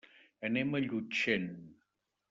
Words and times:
Anem 0.47 0.73
a 0.73 0.81
Llutxent. 0.87 1.49